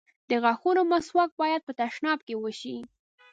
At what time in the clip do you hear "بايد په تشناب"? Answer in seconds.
1.39-2.19